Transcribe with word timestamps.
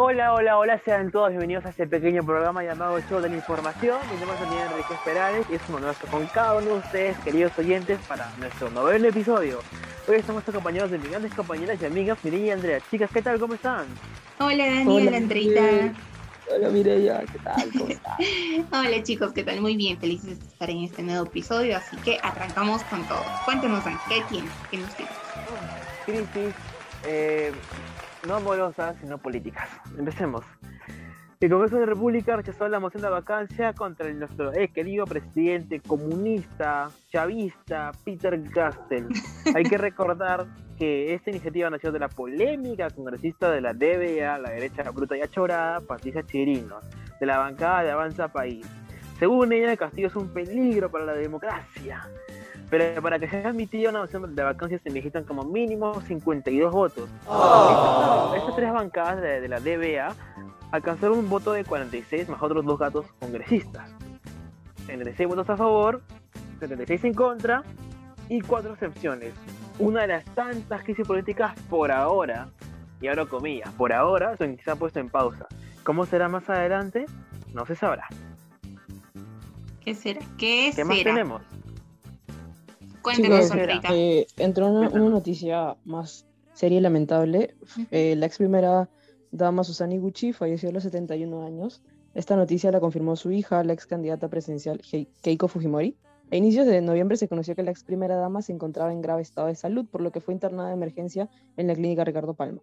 Hola, 0.00 0.32
hola, 0.32 0.58
hola, 0.58 0.80
sean 0.84 1.10
todos 1.10 1.30
bienvenidos 1.30 1.66
a 1.66 1.70
este 1.70 1.84
pequeño 1.84 2.24
programa 2.24 2.62
llamado 2.62 3.00
Show 3.00 3.20
de 3.20 3.30
la 3.30 3.34
Información. 3.34 3.98
Mi 4.12 4.16
nombre 4.20 4.36
es 4.36 4.40
Daniel 4.42 4.68
Enrique 4.70 4.94
Perales 5.04 5.44
y 5.50 5.56
es 5.56 5.60
un 5.68 5.74
honor 5.74 5.90
estar 5.90 6.08
con 6.08 6.24
cada 6.28 6.54
uno 6.54 6.66
de 6.66 6.78
ustedes, 6.78 7.18
queridos 7.18 7.58
oyentes, 7.58 7.98
para 8.06 8.30
nuestro 8.38 8.70
noveno 8.70 9.08
episodio. 9.08 9.58
Hoy 10.06 10.14
estamos 10.14 10.48
acompañados 10.48 10.92
de 10.92 10.98
mis 10.98 11.10
grandes 11.10 11.34
compañeras 11.34 11.82
y 11.82 11.86
amigas, 11.86 12.16
Mireia 12.22 12.46
y 12.46 12.50
Andrea. 12.50 12.80
Chicas, 12.88 13.10
¿qué 13.12 13.22
tal? 13.22 13.40
¿Cómo 13.40 13.54
están? 13.54 13.86
Hola 14.38 14.66
Daniel, 14.66 15.14
Andreita. 15.14 15.92
Hola 16.54 16.68
Mireia, 16.68 17.24
¿qué 17.32 17.38
tal? 17.40 17.68
¿Cómo 17.72 17.88
estás? 17.88 18.18
Hola 18.72 19.02
chicos, 19.02 19.32
¿qué 19.32 19.42
tal? 19.42 19.60
Muy 19.60 19.76
bien, 19.76 19.98
felices 19.98 20.38
de 20.38 20.46
estar 20.46 20.70
en 20.70 20.84
este 20.84 21.02
nuevo 21.02 21.26
episodio, 21.26 21.76
así 21.76 21.96
que 21.96 22.20
arrancamos 22.22 22.84
con 22.84 23.02
todo. 23.08 23.24
Cuéntenos, 23.44 23.82
¿qué 24.08 24.22
tienes? 24.30 24.52
¿Qué 24.70 24.76
nos 24.76 24.94
tienes? 24.94 25.14
Crisis, 26.06 26.54
eh, 27.04 27.52
no 28.26 28.36
amorosas, 28.36 28.96
sino 29.00 29.18
políticas. 29.18 29.68
Empecemos. 29.96 30.44
El 31.40 31.50
Congreso 31.50 31.76
de 31.76 31.82
la 31.82 31.92
República 31.92 32.34
rechazó 32.34 32.68
la 32.68 32.80
moción 32.80 33.00
de 33.00 33.10
vacancia 33.10 33.72
contra 33.72 34.08
el, 34.08 34.18
nuestro 34.18 34.52
eh, 34.52 34.68
querido 34.74 35.04
presidente 35.04 35.78
comunista, 35.78 36.90
chavista, 37.12 37.92
Peter 38.04 38.40
Gastel. 38.50 39.06
Hay 39.54 39.62
que 39.62 39.78
recordar 39.78 40.46
que 40.76 41.14
esta 41.14 41.30
iniciativa 41.30 41.70
nació 41.70 41.92
de 41.92 42.00
la 42.00 42.08
polémica 42.08 42.90
congresista 42.90 43.52
de 43.52 43.60
la 43.60 43.72
DBA, 43.72 44.38
la 44.38 44.50
derecha 44.50 44.82
bruta 44.90 45.16
y 45.16 45.20
achorada, 45.20 45.80
Patricia 45.80 46.24
Chirino, 46.24 46.80
de 47.20 47.26
la 47.26 47.38
bancada 47.38 47.84
de 47.84 47.90
Avanza 47.92 48.26
País. 48.28 48.66
Según 49.20 49.52
ella, 49.52 49.70
el 49.70 49.78
Castillo 49.78 50.08
es 50.08 50.16
un 50.16 50.32
peligro 50.32 50.90
para 50.90 51.04
la 51.04 51.14
democracia. 51.14 52.08
Pero 52.70 53.00
para 53.00 53.18
que 53.18 53.28
sea 53.28 53.48
admitida 53.48 53.90
una 53.90 54.00
moción 54.00 54.34
de 54.34 54.42
vacancia 54.42 54.78
se 54.78 54.90
necesitan 54.90 55.24
como 55.24 55.42
mínimo 55.44 56.00
52 56.02 56.72
votos. 56.72 57.08
Estas, 58.36 58.56
tres 58.56 58.72
bancadas 58.72 59.20
de, 59.20 59.40
de 59.40 59.48
la 59.48 59.60
DBA 59.60 60.14
alcanzaron 60.70 61.18
un 61.18 61.28
voto 61.28 61.52
de 61.52 61.64
46 61.64 62.28
más 62.28 62.42
otros 62.42 62.64
dos 62.64 62.78
gatos 62.78 63.06
congresistas. 63.20 63.90
36 64.86 65.28
votos 65.28 65.48
a 65.50 65.56
favor, 65.56 66.02
76 66.60 67.04
en 67.04 67.14
contra 67.14 67.62
y 68.28 68.40
4 68.40 68.72
excepciones. 68.72 69.32
Una 69.78 70.02
de 70.02 70.08
las 70.08 70.24
tantas 70.34 70.82
crisis 70.82 71.06
políticas 71.06 71.54
por 71.70 71.92
ahora, 71.92 72.48
y 73.00 73.08
ahora 73.08 73.26
comillas, 73.26 73.70
por 73.74 73.92
ahora 73.92 74.36
se 74.36 74.58
ha 74.70 74.76
puesto 74.76 74.98
en 74.98 75.08
pausa. 75.08 75.46
¿Cómo 75.84 76.04
será 76.04 76.28
más 76.28 76.48
adelante? 76.50 77.06
No 77.54 77.64
se 77.64 77.76
sabrá. 77.76 78.08
¿Qué 79.84 79.94
será? 79.94 80.20
¿Qué, 80.36 80.72
¿Qué 80.74 80.84
más 80.84 81.02
tenemos? 81.02 81.42
Cuéntenos, 83.02 83.50
Chicos, 83.50 83.80
eh, 83.90 84.26
entró 84.36 84.68
una, 84.68 84.88
una, 84.88 85.08
noticia 85.08 85.76
más 85.84 86.26
seria 86.54 86.78
y 86.78 86.80
lamentable. 86.80 87.54
Eh, 87.90 88.16
la 88.16 88.26
ex 88.26 88.38
primera 88.38 88.88
dama 89.30 89.64
Susana 89.64 89.94
Iguchi 89.94 90.32
falleció 90.32 90.70
a 90.70 90.72
los 90.72 90.82
71 90.82 91.44
años. 91.44 91.82
Esta 92.14 92.36
noticia 92.36 92.72
la 92.72 92.80
confirmó 92.80 93.16
su 93.16 93.30
hija, 93.30 93.62
la 93.62 93.72
ex 93.72 93.86
candidata 93.86 94.28
presidencial 94.28 94.80
Keiko 95.22 95.48
Fujimori. 95.48 95.96
A 96.30 96.36
inicios 96.36 96.66
de 96.66 96.80
noviembre 96.82 97.16
se 97.16 97.28
conoció 97.28 97.54
que 97.54 97.62
la 97.62 97.70
ex 97.70 97.84
primera 97.84 98.16
dama 98.16 98.42
se 98.42 98.52
encontraba 98.52 98.92
en 98.92 99.00
grave 99.00 99.22
estado 99.22 99.46
de 99.46 99.54
salud, 99.54 99.86
por 99.86 100.00
lo 100.00 100.10
que 100.10 100.20
fue 100.20 100.34
internada 100.34 100.68
de 100.68 100.74
emergencia 100.74 101.28
en 101.56 101.68
la 101.68 101.74
clínica 101.74 102.04
Ricardo 102.04 102.34
Palma. 102.34 102.60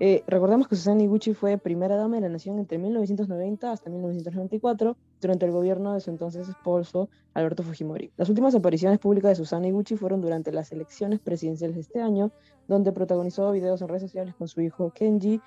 Eh, 0.00 0.22
recordemos 0.28 0.68
que 0.68 0.76
Susana 0.76 1.02
Iguchi 1.02 1.34
fue 1.34 1.58
primera 1.58 1.96
dama 1.96 2.16
de 2.16 2.22
la 2.22 2.28
nación 2.28 2.58
entre 2.58 2.78
1990 2.78 3.72
hasta 3.72 3.90
1994, 3.90 4.96
durante 5.20 5.46
el 5.46 5.52
gobierno 5.52 5.92
de 5.94 6.00
su 6.00 6.10
entonces 6.10 6.48
esposo 6.48 7.08
Alberto 7.34 7.64
Fujimori. 7.64 8.12
Las 8.16 8.28
últimas 8.28 8.54
apariciones 8.54 9.00
públicas 9.00 9.30
de 9.30 9.34
Susana 9.36 9.66
Iguchi 9.66 9.96
fueron 9.96 10.20
durante 10.20 10.52
las 10.52 10.70
elecciones 10.70 11.18
presidenciales 11.18 11.74
de 11.74 11.82
este 11.82 12.00
año, 12.00 12.30
donde 12.68 12.92
protagonizó 12.92 13.50
videos 13.50 13.82
en 13.82 13.88
redes 13.88 14.02
sociales 14.02 14.34
con 14.36 14.46
su 14.46 14.60
hijo 14.60 14.92
Kenji 14.94 15.40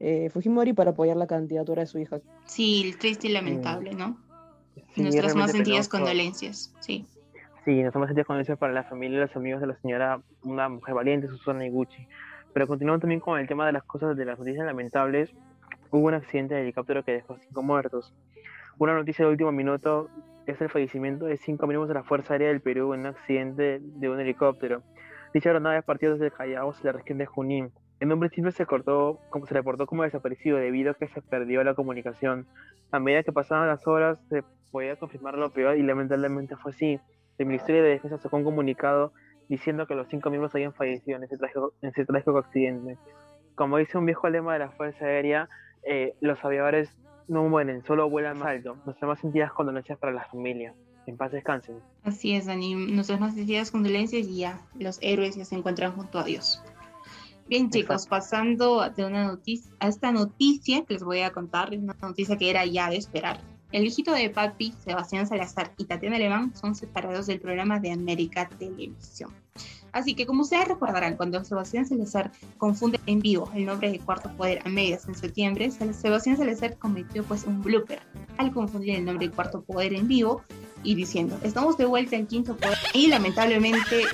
eh, 0.00 0.30
Fujimori 0.30 0.72
para 0.72 0.92
apoyar 0.92 1.18
la 1.18 1.26
candidatura 1.26 1.82
de 1.82 1.86
su 1.86 1.98
hija. 1.98 2.20
Sí, 2.46 2.94
triste 2.98 3.28
y 3.28 3.32
lamentable, 3.32 3.92
¿no? 3.92 4.18
Sí, 4.94 5.02
Nuestras 5.02 5.34
más 5.34 5.52
sentidas 5.52 5.88
condolencias, 5.88 6.74
sí. 6.80 7.06
Sí, 7.66 7.82
nuestras 7.82 8.00
más 8.00 8.08
sentidas 8.08 8.26
condolencias 8.26 8.58
para 8.58 8.72
la 8.72 8.84
familia 8.84 9.18
y 9.18 9.20
los 9.20 9.36
amigos 9.36 9.60
de 9.60 9.66
la 9.66 9.76
señora, 9.80 10.22
una 10.42 10.70
mujer 10.70 10.94
valiente, 10.94 11.28
Susana 11.28 11.66
Iguchi. 11.66 12.08
Pero 12.52 12.66
continuando 12.66 13.00
también 13.00 13.20
con 13.20 13.38
el 13.38 13.46
tema 13.46 13.66
de 13.66 13.72
las 13.72 13.84
cosas, 13.84 14.16
de 14.16 14.24
las 14.24 14.38
noticias 14.38 14.66
lamentables, 14.66 15.32
hubo 15.90 16.06
un 16.06 16.14
accidente 16.14 16.54
de 16.54 16.62
helicóptero 16.62 17.04
que 17.04 17.12
dejó 17.12 17.36
cinco 17.38 17.62
muertos. 17.62 18.14
Una 18.78 18.94
noticia 18.94 19.24
de 19.24 19.30
último 19.30 19.52
minuto 19.52 20.08
es 20.46 20.60
el 20.60 20.68
fallecimiento 20.68 21.26
de 21.26 21.36
cinco 21.36 21.66
miembros 21.66 21.88
de 21.88 21.94
la 21.94 22.02
Fuerza 22.02 22.34
Aérea 22.34 22.48
del 22.48 22.60
Perú 22.60 22.94
en 22.94 23.00
un 23.00 23.06
accidente 23.06 23.80
de 23.80 24.08
un 24.08 24.18
helicóptero. 24.20 24.82
Dicha 25.32 25.50
aeronave 25.50 25.82
partió 25.82 26.12
desde 26.12 26.30
Callao 26.30 26.74
la 26.82 26.92
región 26.92 27.18
de 27.18 27.26
Junín. 27.26 27.72
En 28.00 28.12
un 28.12 28.18
principio 28.18 28.50
se 28.50 28.66
cortó, 28.66 29.20
como 29.28 29.46
se 29.46 29.54
reportó 29.54 29.86
como 29.86 30.02
desaparecido 30.02 30.56
debido 30.56 30.92
a 30.92 30.94
que 30.94 31.06
se 31.08 31.22
perdió 31.22 31.62
la 31.62 31.74
comunicación. 31.74 32.46
A 32.90 32.98
medida 32.98 33.22
que 33.22 33.32
pasaban 33.32 33.68
las 33.68 33.86
horas 33.86 34.18
se 34.28 34.42
podía 34.72 34.96
confirmar 34.96 35.36
lo 35.36 35.50
peor 35.50 35.76
y 35.76 35.82
lamentablemente 35.82 36.56
fue 36.56 36.72
así. 36.72 36.98
El 37.38 37.46
Ministerio 37.46 37.82
de 37.82 37.90
Defensa 37.90 38.18
sacó 38.18 38.38
un 38.38 38.44
comunicado 38.44 39.12
diciendo 39.50 39.86
que 39.86 39.96
los 39.96 40.06
cinco 40.08 40.30
miembros 40.30 40.54
habían 40.54 40.72
fallecido 40.72 41.18
en 41.18 41.24
ese 41.24 41.36
trágico, 41.36 41.74
en 41.82 41.90
ese 41.90 42.06
trágico 42.06 42.38
accidente. 42.38 42.96
Como 43.56 43.78
dice 43.78 43.98
un 43.98 44.06
viejo 44.06 44.30
lema 44.30 44.52
de 44.52 44.60
la 44.60 44.70
Fuerza 44.70 45.04
Aérea, 45.04 45.48
eh, 45.82 46.14
los 46.20 46.42
aviadores 46.44 46.96
no 47.26 47.42
mueren, 47.48 47.84
solo 47.84 48.08
vuelan 48.08 48.38
más 48.38 48.48
alto. 48.48 48.76
Nuestras 48.86 49.08
más 49.08 49.18
sentidas 49.18 49.52
condolencias 49.52 49.98
para 49.98 50.12
la 50.12 50.24
familia. 50.26 50.72
En 51.06 51.16
paz 51.16 51.32
descansen. 51.32 51.80
Así 52.04 52.36
es, 52.36 52.46
Dani. 52.46 52.74
Nuestras 52.74 53.18
más 53.18 53.34
sentidas 53.34 53.72
condolencias 53.72 54.28
y 54.28 54.38
ya 54.38 54.60
los 54.78 54.98
héroes 55.02 55.34
ya 55.34 55.44
se 55.44 55.56
encuentran 55.56 55.92
junto 55.92 56.20
a 56.20 56.24
Dios. 56.24 56.62
Bien, 57.48 57.70
chicos, 57.70 58.06
pasando 58.06 58.88
de 58.88 59.04
una 59.04 59.24
noticia, 59.26 59.72
a 59.80 59.88
esta 59.88 60.12
noticia 60.12 60.84
que 60.84 60.94
les 60.94 61.02
voy 61.02 61.22
a 61.22 61.32
contar, 61.32 61.76
una 61.76 61.96
noticia 62.00 62.36
que 62.36 62.48
era 62.50 62.64
ya 62.64 62.88
de 62.88 62.96
esperar. 62.98 63.40
El 63.72 63.86
hijito 63.86 64.12
de 64.12 64.30
papi, 64.30 64.74
Sebastián 64.84 65.28
Salazar 65.28 65.72
y 65.78 65.84
Tatiana 65.84 66.16
Alemán 66.16 66.52
son 66.56 66.74
separados 66.74 67.26
del 67.26 67.40
programa 67.40 67.78
de 67.78 67.92
América 67.92 68.48
Televisión. 68.58 69.30
Así 69.92 70.14
que 70.14 70.26
como 70.26 70.42
ustedes 70.42 70.66
recordarán, 70.66 71.16
cuando 71.16 71.42
Sebastián 71.44 71.86
Salazar 71.86 72.32
confunde 72.58 72.98
en 73.06 73.20
vivo 73.20 73.50
el 73.54 73.66
nombre 73.66 73.90
de 73.90 74.00
Cuarto 74.00 74.30
Poder 74.36 74.60
a 74.64 74.68
medias 74.68 75.06
en 75.06 75.14
septiembre, 75.14 75.70
Sebastián 75.70 76.36
Salazar 76.36 76.78
cometió 76.78 77.22
pues 77.24 77.44
un 77.44 77.62
blooper 77.62 78.00
al 78.38 78.52
confundir 78.52 78.96
el 78.96 79.04
nombre 79.04 79.28
de 79.28 79.34
Cuarto 79.34 79.62
Poder 79.62 79.94
en 79.94 80.08
vivo 80.08 80.42
y 80.82 80.94
diciendo, 80.94 81.38
estamos 81.42 81.76
de 81.76 81.84
vuelta 81.84 82.16
en 82.16 82.26
Quinto 82.26 82.56
Poder. 82.56 82.78
Y 82.94 83.08
lamentablemente 83.08 84.04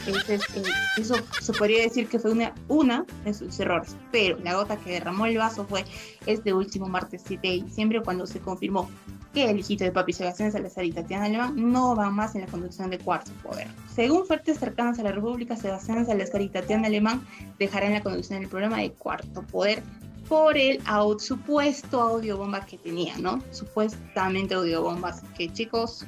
eso 0.96 1.14
se 1.40 1.52
podría 1.52 1.82
decir 1.82 2.08
que 2.08 2.18
fue 2.18 2.32
una, 2.32 2.54
una 2.68 3.04
de 3.24 3.34
sus 3.34 3.58
errores, 3.60 3.96
pero 4.10 4.38
la 4.38 4.54
gota 4.54 4.76
que 4.76 4.90
derramó 4.90 5.26
el 5.26 5.38
vaso 5.38 5.66
fue 5.66 5.84
este 6.26 6.52
último 6.52 6.88
martes 6.88 7.22
7 7.26 7.46
de 7.46 7.62
diciembre 7.62 8.02
cuando 8.02 8.26
se 8.26 8.40
confirmó 8.40 8.88
que 9.32 9.50
el 9.50 9.58
hijito 9.58 9.84
de 9.84 9.92
Papi 9.92 10.12
Sebastián 10.12 10.50
Salazar 10.50 10.84
y 10.84 10.92
Tatiana 10.92 11.26
Alemán 11.26 11.70
no 11.70 11.94
van 11.94 12.14
más 12.14 12.34
en 12.34 12.40
la 12.40 12.46
conducción 12.46 12.88
de 12.90 12.98
Cuarto 12.98 13.30
Poder. 13.42 13.68
Según 13.94 14.26
fuertes 14.26 14.58
cercanos 14.58 14.98
a 14.98 15.02
la 15.02 15.12
República, 15.12 15.56
Sebastián 15.56 16.06
Salazar 16.06 16.40
y 16.40 16.48
Tatiana 16.48 16.86
Alemán 16.86 17.26
dejarán 17.58 17.92
la 17.92 18.02
conducción 18.02 18.40
del 18.40 18.48
programa 18.48 18.78
de 18.78 18.92
Cuarto 18.92 19.42
Poder 19.42 19.82
por 20.28 20.56
el 20.56 20.80
supuesto 21.18 22.00
audio 22.00 22.36
bomba 22.36 22.64
que 22.64 22.78
tenía, 22.78 23.16
¿no? 23.18 23.42
Supuestamente 23.50 24.54
audio 24.54 24.82
bomba. 24.82 25.10
Así 25.10 25.26
que 25.36 25.52
chicos, 25.52 26.06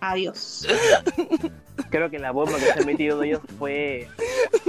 adiós. 0.00 0.66
Creo 1.90 2.10
que 2.10 2.18
la 2.18 2.32
bomba 2.32 2.54
que 2.54 2.64
se 2.64 2.80
han 2.80 2.86
metido 2.86 3.22
ellos 3.22 3.40
fue 3.58 4.08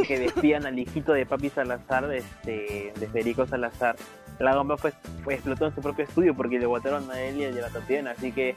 que 0.08 0.20
decían 0.20 0.66
al 0.66 0.78
hijito 0.78 1.14
de 1.14 1.26
Papi 1.26 1.50
Salazar, 1.50 2.12
este, 2.14 2.94
de 2.98 3.08
Federico 3.08 3.46
Salazar, 3.46 3.96
la 4.40 4.56
bomba 4.56 4.78
fue, 4.78 4.94
fue, 5.24 5.36
explotó 5.36 5.68
en 5.68 5.76
su 5.76 5.82
propio 5.82 6.06
estudio 6.06 6.36
porque 6.36 6.60
le 6.60 6.66
botaron 6.66 7.10
a 7.12 7.20
él 7.22 7.38
y 7.38 7.46
a 7.46 7.52
la 7.52 7.70
Tatiana, 7.70 8.12
así 8.12 8.32
que 8.32 8.56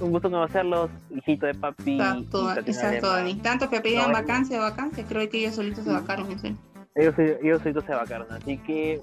un 0.00 0.12
gusto 0.12 0.30
conocerlos, 0.30 0.90
hijito 1.10 1.46
de 1.46 1.54
papi. 1.54 1.94
Exacto, 1.94 2.58
exacto, 2.58 3.20
ni 3.22 3.34
tanto 3.36 3.68
que 3.68 3.80
pedían 3.80 4.08
no, 4.08 4.14
vacancia, 4.14 4.60
vacancia, 4.60 5.04
creo 5.06 5.28
que 5.28 5.38
ellos 5.38 5.56
solitos 5.56 5.84
se 5.84 5.92
vacaron, 5.92 6.30
no 6.30 6.38
sé. 6.38 6.54
Ellos, 6.94 7.14
ellos 7.18 7.60
solitos 7.62 7.84
se 7.84 7.92
vacaron, 7.92 8.26
así 8.32 8.56
que 8.58 9.00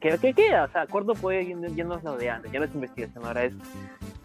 ¿qué, 0.00 0.34
queda? 0.34 0.64
O 0.64 0.68
sea, 0.72 0.82
acuerdo 0.82 1.14
puede 1.14 1.46
yéndonos 1.46 2.02
lo 2.02 2.16
de 2.16 2.30
antes, 2.30 2.52
ya 2.52 2.58
no 2.58 2.66
es 2.66 2.74
investigación, 2.74 3.24
ahora 3.24 3.44
es 3.44 3.54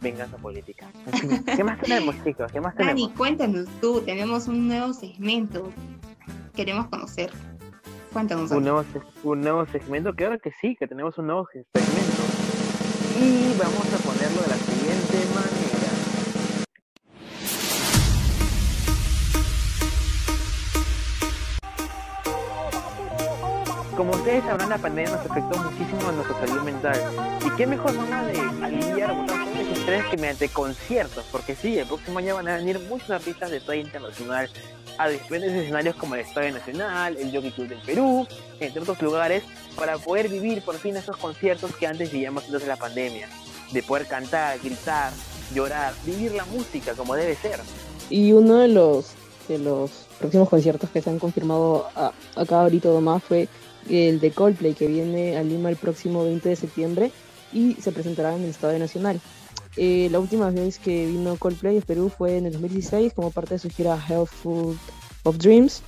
venganza 0.02 0.38
política. 0.38 0.88
¿Qué 1.56 1.64
más 1.64 1.80
tenemos, 1.80 2.16
chicos? 2.24 2.52
¿Qué 2.52 2.62
más 2.62 2.76
tenemos? 2.76 3.02
Dani, 3.02 3.14
cuéntanos 3.16 3.68
tú, 3.82 4.02
tenemos 4.02 4.48
un 4.48 4.68
nuevo 4.68 4.94
segmento. 4.94 5.72
Queremos 6.56 6.88
conocer. 6.88 7.32
Cuéntanos. 8.14 8.52
Un 8.52 8.64
nuevo, 8.64 9.66
segmento, 9.68 10.14
que 10.14 10.26
ahora 10.26 10.40
que 10.40 10.52
sí, 10.60 10.76
que 10.78 10.88
tenemos 10.88 11.18
un 11.18 11.28
nuevo 11.28 11.48
segmento. 11.52 12.24
Y 13.20 13.56
vamos 13.58 13.94
a 13.94 13.98
ponerlo 13.98 14.42
de 14.42 14.48
la 14.48 14.56
siguiente 14.56 15.18
manera. 15.36 15.60
Como 23.96 24.12
ustedes 24.12 24.44
sabrán, 24.46 24.70
la 24.70 24.78
pandemia 24.78 25.12
nos 25.12 25.30
afectó 25.30 25.62
muchísimo 25.62 26.08
a 26.08 26.12
nuestra 26.14 26.48
salud 26.48 26.62
mental. 26.64 26.98
¿Y 27.46 27.50
qué 27.58 27.68
mejor 27.68 27.92
forma 27.92 28.24
de 28.24 28.40
aliviar 28.64 29.12
a 29.12 29.49
que 29.90 30.18
mediante 30.18 30.50
conciertos, 30.50 31.26
porque 31.32 31.56
sí, 31.56 31.78
el 31.78 31.88
próximo 31.88 32.20
año 32.20 32.36
van 32.36 32.48
a 32.48 32.58
venir 32.58 32.80
muchos 32.80 33.10
artistas 33.10 33.50
de 33.50 33.60
talla 33.60 33.82
internacional 33.82 34.50
a 34.98 35.10
diferentes 35.10 35.52
escenarios 35.52 35.96
como 35.96 36.16
el 36.16 36.22
Estadio 36.22 36.52
Nacional, 36.52 37.18
el 37.18 37.32
Jockey 37.34 37.52
Club 37.52 37.70
del 37.70 37.82
Perú, 37.82 38.28
entre 38.60 38.82
otros 38.82 39.02
lugares, 39.02 39.44
para 39.76 39.98
poder 39.98 40.30
vivir 40.30 40.62
por 40.62 40.76
fin 40.76 40.96
esos 40.96 41.18
conciertos 41.18 41.76
que 41.76 41.88
antes 41.88 42.12
vivíamos 42.12 42.46
antes 42.46 42.62
de 42.62 42.68
la 42.68 42.76
pandemia, 42.76 43.30
de 43.72 43.82
poder 43.82 44.08
cantar, 44.08 44.60
gritar, 44.60 45.12
llorar, 45.56 45.94
vivir 46.06 46.34
la 46.34 46.46
música 46.46 46.94
como 46.94 47.16
debe 47.16 47.36
ser. 47.36 47.60
Y 48.10 48.32
uno 48.34 48.58
de 48.58 48.68
los, 48.68 49.14
de 49.48 49.58
los 49.58 49.92
próximos 50.20 50.50
conciertos 50.50 50.90
que 50.90 51.02
se 51.02 51.10
han 51.10 51.18
confirmado 51.20 51.88
a, 51.96 52.12
acá 52.36 52.62
ahorita 52.62 52.90
nomás 52.90 53.24
fue 53.24 53.48
el 53.90 54.20
de 54.20 54.32
Coldplay 54.32 54.74
que 54.74 54.88
viene 54.88 55.38
a 55.38 55.44
Lima 55.44 55.70
el 55.70 55.78
próximo 55.78 56.26
20 56.26 56.50
de 56.50 56.56
septiembre 56.56 57.12
y 57.54 57.76
se 57.76 57.92
presentará 57.92 58.36
en 58.36 58.44
el 58.44 58.50
Estadio 58.50 58.78
Nacional. 58.78 59.20
Eh, 59.78 60.10
la 60.12 60.20
última 60.20 60.50
vez 60.50 60.80
que 60.80 61.08
vino 61.08 61.38
Coldplay 61.38 61.78
en 61.78 61.82
Perú 61.82 62.10
fue 62.10 62.38
en 62.38 62.46
el 62.46 62.54
2016 62.54 63.14
como 63.14 63.32
parte 63.32 63.56
de 63.56 63.60
su 63.60 63.70
gira 63.70 63.98
Healthful 63.98 64.78
of 65.24 65.38
Dreams. 65.38 65.84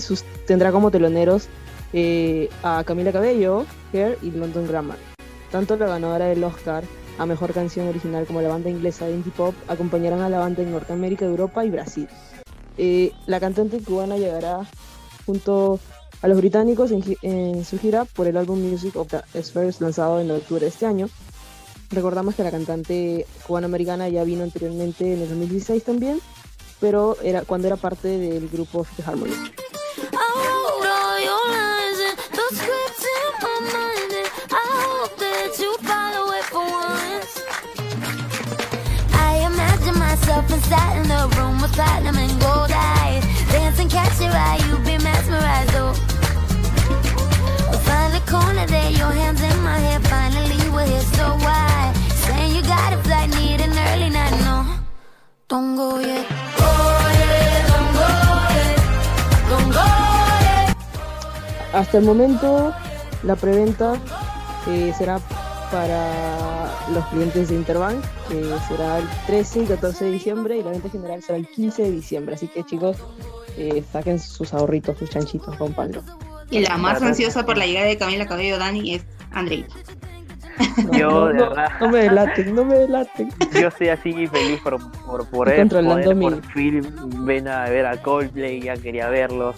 Sus, 0.00 0.22
tendrá 0.46 0.72
como 0.72 0.90
teloneros 0.90 1.48
eh, 1.92 2.48
a 2.62 2.82
Camila 2.84 3.12
Cabello, 3.12 3.66
Hair 3.92 4.18
y 4.22 4.30
London 4.30 4.66
Grammar. 4.66 4.98
Tanto 5.50 5.76
la 5.76 5.86
ganadora 5.86 6.26
del 6.26 6.42
Oscar 6.42 6.84
a 7.18 7.26
Mejor 7.26 7.52
Canción 7.52 7.88
Original 7.88 8.26
como 8.26 8.42
la 8.42 8.48
banda 8.48 8.70
inglesa 8.70 9.08
Indie 9.08 9.32
Pop 9.32 9.54
acompañarán 9.68 10.20
a 10.20 10.28
la 10.28 10.40
banda 10.40 10.62
en 10.62 10.72
Norteamérica, 10.72 11.24
Europa 11.24 11.64
y 11.64 11.70
Brasil. 11.70 12.08
Eh, 12.76 13.12
la 13.26 13.38
cantante 13.38 13.78
cubana 13.78 14.16
llegará 14.16 14.68
junto 15.26 15.78
a 16.22 16.28
los 16.28 16.38
británicos 16.38 16.90
en, 16.90 17.64
su 17.64 17.78
gira 17.78 18.04
por 18.04 18.26
el 18.26 18.36
álbum 18.36 18.58
Music 18.58 18.96
of 18.96 19.08
the 19.08 19.42
Spheres 19.42 19.80
lanzado 19.80 20.20
en 20.20 20.30
octubre 20.30 20.62
de 20.62 20.68
este 20.68 20.86
año. 20.86 21.08
Recordamos 21.90 22.34
que 22.34 22.42
la 22.42 22.50
cantante 22.50 23.26
cubana-americana 23.46 24.08
ya 24.08 24.24
vino 24.24 24.42
anteriormente 24.42 25.14
en 25.14 25.22
el 25.22 25.28
2016 25.28 25.84
también, 25.84 26.20
pero 26.80 27.16
era 27.22 27.42
cuando 27.42 27.68
era 27.68 27.76
parte 27.76 28.08
del 28.08 28.48
grupo 28.48 28.84
Fifth 28.84 29.06
Harmony. 29.06 29.34
Platinum 41.74 42.16
and 42.16 42.40
gold 42.40 42.72
eyes. 42.72 43.22
Dance 43.52 43.78
and 43.80 43.90
catch 43.90 44.20
your 44.20 44.32
eye, 44.32 44.58
you 44.68 44.78
be 44.78 44.96
mesmerized, 45.02 45.74
so 51.16 51.36
why? 51.46 51.92
Saying 52.24 52.54
you 52.56 52.62
got 52.62 52.92
a 52.92 52.98
flight, 52.98 53.28
need 53.30 53.60
an 53.60 53.72
early 53.88 54.10
night, 54.10 54.36
no. 54.44 54.56
Don't 55.48 55.76
go 55.76 55.98
yet. 55.98 56.26
Hasta 61.72 61.98
el 61.98 62.04
momento, 62.04 62.72
la 63.24 63.34
preventa 63.34 63.96
eh, 64.68 64.94
será 64.96 65.18
para 65.74 66.70
los 66.92 67.04
clientes 67.06 67.48
de 67.48 67.56
Interbank, 67.56 68.00
que 68.28 68.44
será 68.68 68.98
el 68.98 69.08
13 69.26 69.64
y 69.64 69.66
14 69.66 70.04
de 70.04 70.10
diciembre, 70.12 70.56
y 70.56 70.62
la 70.62 70.70
venta 70.70 70.88
general 70.88 71.20
será 71.20 71.36
el 71.36 71.48
15 71.48 71.82
de 71.82 71.90
diciembre. 71.90 72.36
Así 72.36 72.46
que 72.46 72.62
chicos, 72.62 72.96
eh, 73.58 73.82
saquen 73.92 74.20
sus 74.20 74.54
ahorritos, 74.54 74.96
sus 74.96 75.10
chanchitos, 75.10 75.58
rompanlo. 75.58 76.00
Y 76.48 76.60
la 76.60 76.76
más 76.76 77.02
ansiosa 77.02 77.44
por 77.44 77.58
la 77.58 77.66
llegada 77.66 77.88
de 77.88 77.98
Camila 77.98 78.24
Cabello 78.24 78.56
Dani 78.56 78.94
es 78.94 79.04
Andreita. 79.32 79.74
yo, 80.98 81.28
de 81.28 81.34
verdad. 81.34 81.68
No 81.80 81.88
me 81.90 81.98
delaten, 82.00 82.54
no 82.54 82.64
me 82.64 82.74
delaten. 82.74 83.28
Yo 83.60 83.68
estoy 83.68 83.88
así 83.88 84.12
feliz 84.26 84.60
por, 84.62 84.78
por, 85.04 85.26
poder, 85.28 85.68
por 85.68 86.42
fin 86.52 86.82
ven 87.24 87.48
a 87.48 87.68
ver 87.68 87.86
a 87.86 87.96
Coldplay, 88.00 88.60
ya 88.60 88.76
quería 88.76 89.08
verlo 89.08 89.54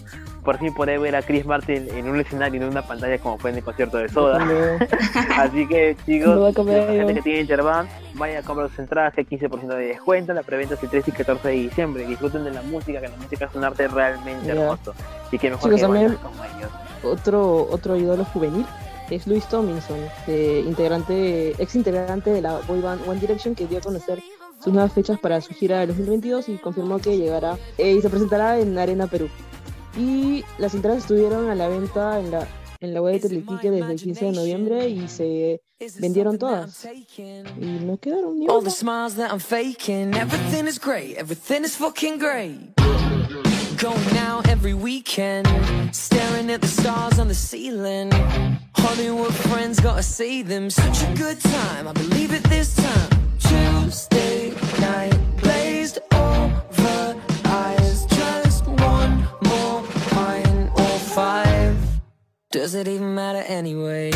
por 0.46 0.58
fin 0.58 0.72
poder 0.72 1.00
ver 1.00 1.16
a 1.16 1.22
Chris 1.22 1.44
Martin 1.44 1.88
en 1.90 2.08
un 2.08 2.20
escenario, 2.20 2.62
en 2.62 2.69
una 2.69 2.82
pantalla 2.82 3.19
como 3.19 3.37
fue 3.37 3.50
en 3.50 3.56
el 3.56 3.64
concierto 3.64 3.98
de 3.98 4.08
Soda. 4.08 4.38
Así 5.37 5.66
que 5.66 5.96
chicos, 6.06 6.54
la 6.54 6.87
gente 6.87 7.14
que 7.14 7.22
tiene 7.22 7.40
Interbank, 7.40 7.88
vayan 8.14 8.44
a 8.44 8.46
comprar 8.46 8.69
sus 8.69 8.78
entradas, 8.78 9.12
que 9.12 9.22
hay 9.22 9.26
15% 9.26 9.66
de 9.66 9.87
descuento, 9.88 10.32
la 10.32 10.44
preventa 10.44 10.75
es 10.75 10.82
el 10.84 10.88
13 10.88 11.10
y 11.10 11.14
14 11.14 11.48
de 11.48 11.54
diciembre. 11.54 12.06
Disfruten 12.06 12.44
de 12.44 12.52
la 12.52 12.62
música, 12.62 13.00
que 13.00 13.08
la 13.08 13.16
música 13.16 13.46
es 13.46 13.54
un 13.56 13.64
arte 13.64 13.88
realmente 13.88 14.48
hermoso. 14.48 14.94
Y 15.32 15.38
que 15.38 15.50
mejor 15.50 15.75
que 15.75 15.81
también, 15.81 16.14
como 16.14 16.44
ellos. 16.44 16.70
Otro, 17.02 17.66
otro 17.69 17.96
ídolo 17.96 18.25
juvenil 18.26 18.64
es 19.11 19.26
Luis 19.26 19.47
Tomlinson, 19.49 19.99
integrante, 20.67 21.50
ex 21.62 21.75
integrante 21.75 22.31
de 22.31 22.43
la 22.43 22.61
boy 22.61 22.81
band 22.81 23.08
One 23.08 23.20
Direction, 23.20 23.55
que 23.55 23.67
dio 23.67 23.79
a 23.79 23.81
conocer 23.81 24.23
sus 24.62 24.73
nuevas 24.73 24.93
fechas 24.93 25.19
para 25.20 25.41
su 25.41 25.55
gira 25.55 25.81
de 25.81 25.88
2022 25.88 26.49
y 26.49 26.56
confirmó 26.58 26.99
que 26.99 27.17
llegará 27.17 27.58
eh, 27.79 27.93
y 27.93 28.00
se 28.00 28.11
presentará 28.11 28.58
en 28.58 28.76
Arena 28.79 29.06
Perú. 29.06 29.29
Y 29.99 30.44
las 30.58 30.75
entradas 30.75 31.03
estuvieron 31.03 31.49
a 31.50 31.55
la 31.55 31.69
venta 31.69 32.19
en 32.19 32.31
la, 32.31 32.47
en 32.81 32.94
la 32.94 33.00
web 33.00 33.14
de 33.14 33.20
Teletique 33.29 33.70
desde 33.70 33.93
el 33.93 34.00
15 34.00 34.25
de 34.26 34.32
noviembre 34.32 34.88
y 34.88 35.08
se 35.08 35.62
vendieron 36.00 36.38
todas. 36.38 36.87
Y 37.17 37.62
no 37.85 37.97
quedaron 37.99 38.38
ni 38.38 38.49
All 38.49 38.64
Going 43.76 44.17
out 44.17 44.49
every 44.49 44.73
weekend, 44.73 45.46
staring 45.94 46.50
at 46.50 46.62
the 46.62 46.67
stars 46.67 47.19
on 47.19 47.28
the 47.28 47.34
ceiling. 47.34 48.11
Hollywood 48.75 49.34
friends 49.34 49.81
gotta 49.81 50.03
see 50.03 50.43
them, 50.43 50.70
such 50.70 51.03
a 51.03 51.15
good 51.15 51.39
time, 51.41 51.86
I 51.86 51.93
believe 51.93 52.32
it 52.32 52.43
this 52.44 52.74
time. 52.74 53.10
Tuesday 53.39 54.55
night, 54.81 55.15
blazed 55.43 55.98
over 56.12 57.17
eyes. 57.44 58.06
Just 58.06 58.67
one 58.67 59.29
more 59.44 59.82
pint 60.10 60.70
or 60.74 60.98
five. 61.15 61.77
Does 62.51 62.74
it 62.74 62.89
even 62.89 63.15
matter 63.15 63.44
anyway? 63.46 64.10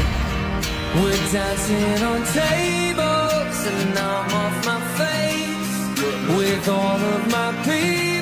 We're 0.95 1.23
dancing 1.33 2.03
on 2.03 2.25
tables 2.33 3.67
and 3.67 3.99
I'm 3.99 4.35
off 4.43 4.67
my 4.67 4.81
face 5.01 6.37
with 6.37 6.69
all 6.69 6.99
of 6.99 7.31
my 7.31 7.53
people, 7.63 8.20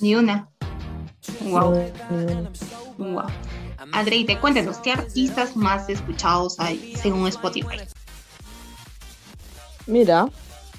Ni 0.00 0.14
una. 0.14 0.48
Wow. 1.44 1.74
Wow. 2.98 3.26
Andreite, 3.92 4.38
cuéntanos, 4.38 4.78
¿qué 4.78 4.92
artistas 4.92 5.56
más 5.56 5.88
escuchados 5.88 6.58
hay 6.58 6.94
según 6.96 7.26
Spotify? 7.28 7.78
Mira, 9.86 10.28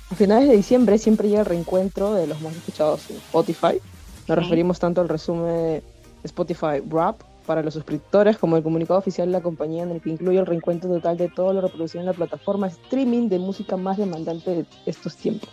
a 0.09 0.15
finales 0.15 0.49
de 0.49 0.55
diciembre 0.55 0.97
siempre 0.97 1.29
llega 1.29 1.41
el 1.41 1.45
reencuentro 1.45 2.13
de 2.13 2.27
los 2.27 2.41
más 2.41 2.55
escuchados 2.55 3.09
en 3.09 3.17
Spotify. 3.17 3.81
Nos 4.27 4.37
referimos 4.37 4.79
tanto 4.79 5.01
al 5.01 5.09
resumen 5.09 5.81
Spotify 6.23 6.81
Rap 6.89 7.21
para 7.47 7.63
los 7.63 7.73
suscriptores 7.73 8.37
como 8.37 8.57
el 8.57 8.63
comunicado 8.63 8.99
oficial 8.99 9.27
de 9.29 9.31
la 9.31 9.41
compañía 9.41 9.81
en 9.83 9.91
el 9.91 10.01
que 10.01 10.11
incluye 10.11 10.37
el 10.37 10.45
reencuentro 10.45 10.89
total 10.89 11.17
de 11.17 11.29
todo 11.29 11.53
lo 11.53 11.61
reproducido 11.61 12.01
en 12.01 12.05
la 12.05 12.13
plataforma 12.13 12.67
streaming 12.67 13.29
de 13.29 13.39
música 13.39 13.77
más 13.77 13.97
demandante 13.97 14.51
de 14.51 14.65
estos 14.85 15.15
tiempos. 15.15 15.49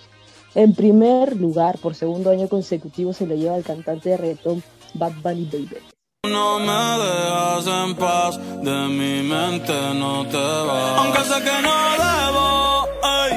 En 0.54 0.74
primer 0.74 1.36
lugar, 1.36 1.78
por 1.78 1.94
segundo 1.94 2.30
año 2.30 2.48
consecutivo, 2.48 3.12
se 3.12 3.26
le 3.26 3.38
lleva 3.38 3.54
al 3.54 3.64
cantante 3.64 4.10
de 4.10 4.16
reggaetón 4.16 4.62
Bad 4.94 5.12
Bunny 5.22 5.46
Baby. 5.46 5.78
No 6.24 6.58
me 6.58 7.04
dejas 7.04 7.66
en 7.66 7.94
paz, 7.96 8.38
de 8.62 8.88
mi 8.88 9.22
mente 9.28 9.72
no 9.94 10.24
te 10.26 10.36
vas. 10.36 10.98
Aunque 10.98 11.20
sé 11.20 11.42
que 11.42 11.62
no 11.62 11.74
debo 12.04 12.86
ey, 13.20 13.32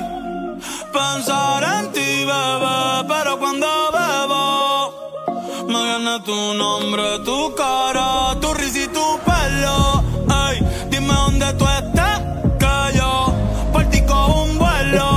pensar 0.94 1.64
en 1.80 1.92
ti, 1.92 2.24
bebé, 2.24 3.04
pero 3.08 3.40
cuando 3.40 3.68
bebo 3.98 5.68
me 5.68 5.84
viene 5.84 6.20
tu 6.24 6.54
nombre, 6.54 7.20
tu 7.26 7.54
cara, 7.56 8.27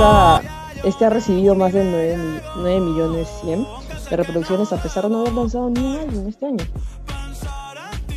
esta, 0.01 0.41
este 0.83 1.05
ha 1.05 1.09
recibido 1.11 1.53
más 1.53 1.73
de 1.73 1.83
9, 1.83 2.17
mi- 2.17 2.39
9 2.57 2.79
millones 2.79 3.27
100 3.41 3.67
de 4.09 4.17
reproducciones 4.17 4.73
a 4.73 4.81
pesar 4.81 5.03
de 5.03 5.09
no 5.11 5.19
haber 5.19 5.33
lanzado 5.33 5.69
ni 5.69 5.79
un 5.79 5.95
álbum 5.99 6.27
este 6.27 6.45
año. 6.47 6.65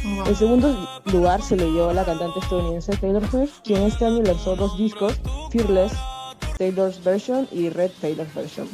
Wow. 0.04 0.26
El 0.26 0.36
segundo 0.36 0.88
lugar 1.04 1.42
se 1.42 1.56
lo 1.56 1.66
llevó 1.66 1.92
la 1.92 2.04
cantante 2.04 2.38
estadounidense 2.40 2.96
Taylor 2.96 3.28
Swift, 3.30 3.60
quien 3.64 3.82
este 3.82 4.06
año 4.06 4.22
lanzó 4.22 4.56
dos 4.56 4.78
discos, 4.78 5.14
Fearless, 5.50 5.92
Taylor's 6.56 7.02
Version 7.04 7.48
y 7.52 7.68
Red 7.68 7.90
Taylor's 8.00 8.34
Version. 8.34 8.68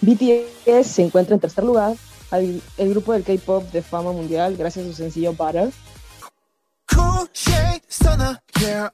BTS 0.00 0.86
se 0.86 1.04
encuentra 1.04 1.34
en 1.34 1.40
tercer 1.40 1.62
lugar, 1.64 1.94
al- 2.32 2.60
el 2.76 2.90
grupo 2.90 3.12
del 3.12 3.22
K-pop 3.22 3.70
de 3.70 3.82
fama 3.82 4.10
mundial 4.12 4.56
gracias 4.56 4.84
a 4.84 4.88
su 4.88 4.94
sencillo 4.94 5.32
Butter. 5.32 5.70
Cool 6.92 7.28
shade 7.32 7.82
stunner, 7.88 8.40
yeah, 8.60 8.92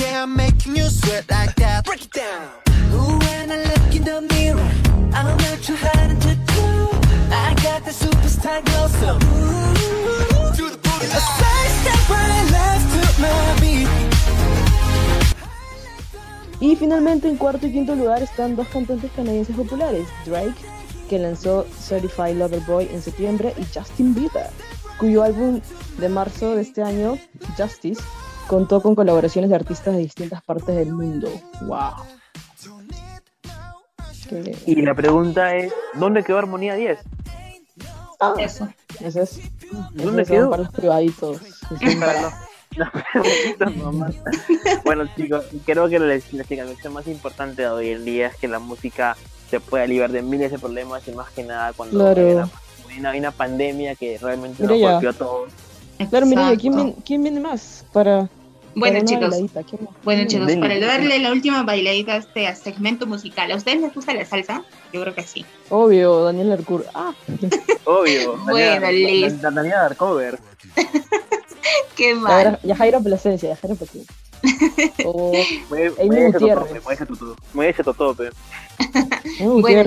yeah, 0.00 0.22
I'm 0.22 0.34
making 0.34 0.76
you 0.76 0.84
sweat 0.84 1.30
like 1.30 1.54
that. 1.56 1.84
Break 1.84 2.04
it 2.04 2.12
down. 2.12 2.48
Ooh, 2.92 3.18
when 3.18 3.50
I 3.52 3.58
look 3.70 3.94
in 3.94 4.04
the 4.04 4.20
mirror, 4.32 4.70
I 5.12 5.22
don't 5.22 5.38
know 5.42 5.56
too 5.62 5.76
hard 5.76 6.20
to 6.20 6.34
do. 6.54 6.66
I 7.32 7.54
got 7.62 7.84
the 7.84 7.92
superstar 7.92 8.64
glow, 8.64 8.88
so 9.00 9.10
ooh, 9.14 10.52
do 10.56 10.70
the 10.70 10.78
booty. 10.78 11.06
A 11.06 11.20
side 11.38 11.72
step 11.80 12.02
right 12.08 12.46
left 12.56 12.86
to 12.94 13.02
my 13.22 13.60
beat. 13.60 13.88
Y 16.60 16.76
finalmente 16.76 17.28
en 17.28 17.36
cuarto 17.36 17.66
y 17.66 17.72
quinto 17.72 17.94
lugar 17.94 18.22
están 18.22 18.54
dos 18.56 18.68
cantantes 18.68 19.10
canadienses 19.12 19.56
populares, 19.56 20.06
Drake, 20.26 20.60
que 21.08 21.18
lanzó 21.18 21.66
Certified 21.88 22.36
Lover 22.36 22.60
Boy 22.60 22.88
en 22.92 23.00
septiembre, 23.00 23.54
y 23.56 23.64
Justin 23.74 24.14
Bieber, 24.14 24.50
cuyo 24.98 25.22
álbum 25.22 25.60
de 25.98 26.08
marzo 26.10 26.54
de 26.54 26.62
este 26.62 26.82
año, 26.82 27.16
Justice, 27.56 28.02
contó 28.50 28.82
con 28.82 28.96
colaboraciones 28.96 29.48
de 29.48 29.54
artistas 29.54 29.94
de 29.94 30.00
distintas 30.00 30.42
partes 30.42 30.74
del 30.74 30.92
mundo. 30.92 31.30
¡Wow! 31.62 31.92
Qué- 34.28 34.56
Y 34.66 34.82
la 34.82 34.92
pregunta 34.94 35.54
es, 35.54 35.72
¿dónde 35.94 36.24
quedó 36.24 36.38
Armonía 36.38 36.74
10? 36.74 36.98
Ah, 38.18 38.34
Eso. 38.38 38.68
es, 38.98 39.38
¿Dónde 39.92 40.24
quedó? 40.24 40.50
para 40.50 40.64
los 40.64 40.72
privaditos. 40.72 41.38
Para- 42.00 42.48
bueno 44.84 45.04
chicos, 45.16 45.44
creo 45.64 45.88
que 45.88 45.98
la, 46.00 46.06
la 46.06 46.14
explicación 46.16 46.92
más 46.92 47.06
importante 47.06 47.62
de 47.62 47.68
hoy 47.68 47.90
en 47.90 48.04
día 48.04 48.26
es 48.28 48.36
que 48.36 48.48
la 48.48 48.58
música 48.58 49.16
se 49.48 49.58
puede 49.60 49.86
liberar 49.88 50.10
de 50.12 50.22
miles 50.22 50.50
de 50.50 50.58
problemas 50.58 51.06
y 51.06 51.12
más 51.12 51.30
que 51.30 51.44
nada 51.44 51.72
cuando 51.72 51.98
Claro. 51.98 52.48
hay, 52.88 52.98
una, 52.98 53.10
hay 53.10 53.22
pandemia 53.36 53.94
que 53.94 54.18
realmente 54.18 54.62
Mira 54.62 54.74
nos 54.74 54.80
golpeó 54.92 55.10
a 55.10 55.12
todos. 55.12 55.50
Claro, 56.10 56.26
mira, 56.26 56.52
¿y 56.52 56.56
¿quién, 56.56 56.92
¿quién 57.04 57.22
viene 57.22 57.40
más 57.40 57.84
para, 57.92 58.28
Bueno, 58.74 59.00
chicos. 59.04 59.34
Bueno, 60.04 60.26
chicos, 60.28 60.52
para 60.56 60.78
darle 60.78 61.18
la 61.18 61.32
última 61.32 61.62
bailadita 61.64 62.14
a 62.14 62.16
este 62.18 62.54
segmento 62.54 63.06
musical, 63.06 63.50
¿a 63.50 63.56
ustedes 63.56 63.80
les 63.80 63.94
gusta 63.94 64.14
la 64.14 64.24
salsa? 64.24 64.62
Yo 64.92 65.00
creo 65.02 65.14
que 65.14 65.22
sí. 65.24 65.44
Obvio, 65.70 66.24
Daniel 66.24 66.52
Arcur. 66.52 66.84
Ah, 66.94 67.12
Obvio. 67.84 68.36
Bueno, 68.44 68.80
la- 68.90 69.50
Daniela 69.50 69.82
Darkover. 69.82 70.38
Qué 71.96 72.14
ya 72.14 72.20
mal. 72.20 72.58
Yajaira 72.62 73.00
Plasencia, 73.00 73.50
Yajaira 73.50 73.76
Plasencia. 73.76 74.14
O 75.04 75.32
Muy 75.68 75.82
Amy 76.00 76.06
muy 76.06 76.32
Gutiérrez. 76.32 76.82
Muy 76.84 76.94
ese 76.94 77.06
tutú. 77.06 77.36
Muy 77.52 77.66
ese 77.66 77.84
totope. 77.84 78.30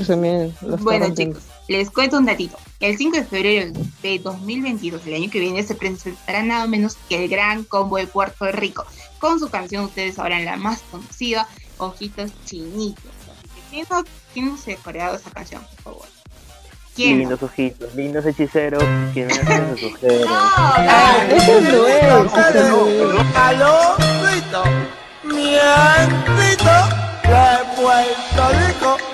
También. 0.07 0.53
Bueno, 0.79 1.05
rompiendo. 1.07 1.39
chicos, 1.39 1.43
les 1.67 1.89
cuento 1.89 2.17
un 2.17 2.25
datito. 2.25 2.57
El 2.79 2.97
5 2.97 3.17
de 3.17 3.23
febrero 3.23 3.71
de 4.01 4.19
2022, 4.19 5.05
el 5.07 5.13
año 5.13 5.29
que 5.29 5.39
viene, 5.39 5.63
se 5.63 5.75
presentará 5.75 6.43
nada 6.43 6.67
menos 6.67 6.97
que 7.07 7.23
el 7.23 7.29
Gran 7.29 7.63
Combo 7.63 7.97
de 7.97 8.07
Puerto 8.07 8.51
Rico, 8.51 8.85
con 9.19 9.39
su 9.39 9.49
canción, 9.49 9.85
ustedes 9.85 10.15
sabrán, 10.15 10.45
la 10.45 10.57
más 10.57 10.81
conocida, 10.91 11.47
Ojitos 11.77 12.31
Chinitos. 12.45 13.03
¿quién 13.73 13.87
no, 13.89 14.03
quién 14.33 14.45
no 14.49 14.57
se 14.57 14.73
ha 14.73 14.77
coreado 14.77 15.15
esa 15.15 15.31
canción, 15.31 15.61
por 15.83 15.93
favor? 15.93 16.07
¿Quién? 16.95 17.17
Lindos 17.17 17.41
ojitos, 17.41 17.95
lindos 17.95 18.25
hechiceros. 18.25 18.83
¿Quién 19.13 19.25
me 19.25 19.33
hace 19.33 19.73
esos 19.73 19.93
ojeros? 19.93 20.27
Ah, 20.29 21.25
ese 21.27 21.61
no 21.61 21.87
es. 21.87 22.03
no. 22.69 23.39
Aló, 23.39 23.95
mi 25.23 25.55
antrito 25.57 26.71
de 27.23 27.81
Puerto 27.81 28.49
Rico. 28.67 29.12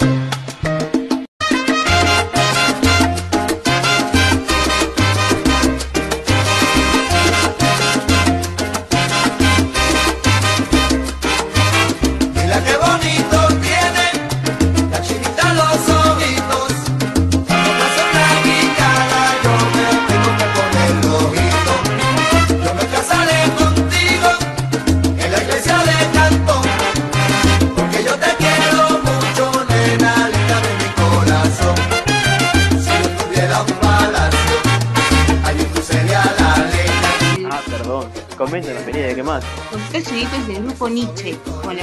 ¿Qué 39.39 39.77
más? 39.77 39.83
Ojitos 39.83 40.03
Chinitos 40.11 40.47
del 40.47 40.63
grupo 40.63 40.89
Nietzsche. 40.89 41.37
Bueno, 41.63 41.81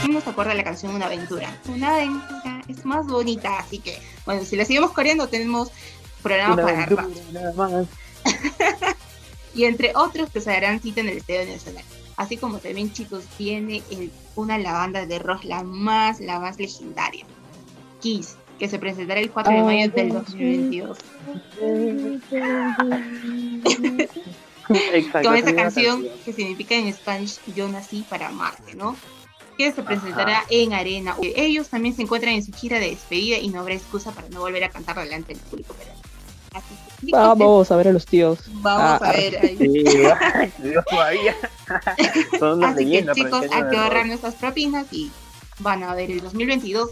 ¿quién 0.00 0.14
no 0.14 0.20
se 0.20 0.30
acuerda 0.30 0.54
la 0.54 0.64
canción 0.64 0.94
Una 0.94 1.06
Aventura? 1.06 1.56
Una 1.68 1.96
aventura 1.96 2.62
es 2.68 2.84
más 2.84 3.06
bonita, 3.06 3.58
así 3.58 3.78
que, 3.78 3.98
bueno, 4.24 4.44
si 4.44 4.56
la 4.56 4.64
seguimos 4.64 4.92
coreando, 4.92 5.28
tenemos 5.28 5.70
programa 6.22 6.54
Una 6.54 6.62
para 6.62 6.82
aventura, 6.84 7.06
nada 7.32 7.52
más. 7.54 7.86
y 9.54 9.64
entre 9.64 9.92
otros 9.94 10.30
que 10.30 10.40
se 10.40 10.50
darán 10.50 10.80
cita 10.80 11.00
en 11.00 11.08
el 11.08 11.18
Estadio 11.18 11.46
Nacional. 11.52 11.84
Así 12.16 12.36
como 12.36 12.58
también, 12.58 12.92
chicos, 12.92 13.24
viene 13.38 13.82
el- 13.90 14.12
una 14.36 14.56
la 14.58 14.72
banda 14.72 15.04
de 15.06 15.18
rock, 15.18 15.44
la 15.44 15.62
más, 15.62 16.20
la 16.20 16.38
más 16.38 16.58
legendaria, 16.58 17.24
Kiss, 18.00 18.36
que 18.58 18.68
se 18.68 18.78
presentará 18.78 19.20
el 19.20 19.30
4 19.30 19.52
de 19.52 19.62
mayo 19.62 19.90
del 19.90 20.12
2022. 20.12 20.98
Exacto. 24.70 25.28
Con 25.28 25.36
esa 25.36 25.54
canción 25.54 26.06
que 26.24 26.32
significa 26.32 26.74
en 26.74 26.92
Spanish 26.92 27.38
Yo 27.54 27.68
nací 27.68 28.04
para 28.08 28.28
amarte, 28.28 28.74
¿no? 28.74 28.96
Que 29.58 29.70
se 29.72 29.82
presentará 29.82 30.44
en 30.50 30.72
Arena. 30.72 31.14
Ellos 31.22 31.68
también 31.68 31.94
se 31.94 32.02
encuentran 32.02 32.34
en 32.34 32.44
su 32.44 32.52
gira 32.52 32.78
de 32.80 32.90
despedida 32.90 33.38
y 33.38 33.48
no 33.48 33.60
habrá 33.60 33.74
excusa 33.74 34.10
para 34.12 34.28
no 34.30 34.40
volver 34.40 34.64
a 34.64 34.68
cantar 34.70 34.96
delante 34.98 35.34
del 35.34 35.42
público. 35.42 35.74
Pero... 35.78 35.92
Así 36.54 36.74
que, 37.06 37.12
Vamos 37.12 37.70
a 37.70 37.76
ver 37.76 37.88
a 37.88 37.92
los 37.92 38.06
tíos. 38.06 38.38
Vamos 38.62 39.00
Ah, 39.02 39.08
a 39.10 39.12
ver 39.12 39.38
ahí. 39.38 39.56
Sí, 39.56 39.84
ay, 40.34 40.52
Dios, 40.58 40.84
todavía. 40.88 41.36
Son 42.38 42.64
Así 42.64 42.90
que 42.90 43.06
chicos, 43.12 43.46
hay 43.52 43.70
que 43.70 43.76
ahorrar 43.76 44.06
nuestras 44.06 44.34
propinas 44.34 44.86
y 44.92 45.10
van 45.60 45.82
a 45.84 45.94
ver 45.94 46.10
el 46.10 46.20
2022. 46.20 46.90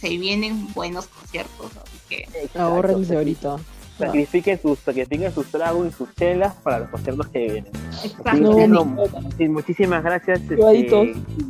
Se 0.00 0.08
vienen 0.10 0.72
buenos 0.74 1.08
conciertos, 1.08 1.72
así 1.76 1.98
que. 2.08 2.48
Ahorrense 2.58 3.16
ahorita. 3.16 3.56
Sacrifiquen 3.98 4.60
sus, 4.60 4.78
sacrifiquen 4.78 5.32
sus 5.32 5.46
tragos 5.46 5.88
y 5.88 5.90
sus 5.90 6.14
chelas 6.14 6.54
para 6.62 6.80
los 6.80 6.88
conciertos 6.88 7.26
que 7.28 7.38
vienen. 7.38 7.72
No, 8.70 8.96
sí, 9.36 9.48
muchísimas 9.48 10.04
gracias, 10.04 10.40
este, 10.40 10.56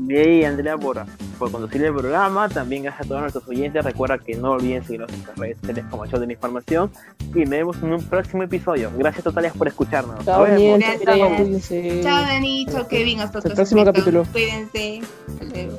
y 0.09 0.45
Andrea, 0.45 0.79
por, 0.79 1.05
por 1.39 1.51
conducir 1.51 1.85
el 1.85 1.93
programa. 1.93 2.49
También 2.49 2.85
gracias 2.85 3.07
a 3.07 3.09
todos 3.09 3.21
nuestros 3.21 3.49
oyentes. 3.49 3.85
Recuerda 3.85 4.19
que 4.19 4.35
no 4.37 4.53
olviden 4.53 4.83
seguirnos 4.83 5.11
en 5.11 5.17
nuestras 5.17 5.39
redes 5.39 5.59
sociales 5.59 5.85
como 5.91 6.07
Show 6.07 6.21
de 6.21 6.27
la 6.27 6.33
Información. 6.33 6.91
Y 7.35 7.41
nos 7.41 7.51
vemos 7.51 7.77
en 7.83 7.93
un 7.93 8.03
próximo 8.05 8.43
episodio. 8.43 8.91
Gracias 8.97 9.25
totales 9.25 9.53
por 9.53 9.69
escucharnos. 9.69 10.25
Chao, 10.25 10.47
Nos 10.47 10.57
vemos. 10.57 11.69
Chao 12.03 12.23
Dani, 12.23 12.67
chao 12.67 12.89
Kevin, 12.89 13.21
hasta 13.21 13.39
Hasta 13.39 13.51
el 13.51 13.55
próximo 13.55 13.85
capítulo. 13.85 14.25
Cuídense. 14.33 15.01
Hasta 15.29 15.45
luego. 15.45 15.79